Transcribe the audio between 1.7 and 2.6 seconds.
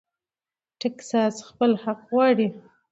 حق غواړي.